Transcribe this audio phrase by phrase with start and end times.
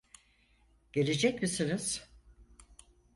[0.93, 2.09] Gelecek misiniz?